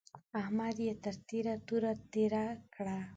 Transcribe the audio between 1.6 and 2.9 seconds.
توره تېر کړ.